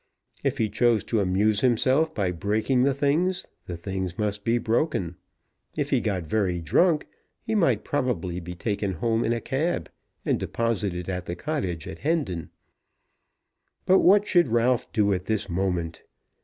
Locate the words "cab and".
9.39-10.39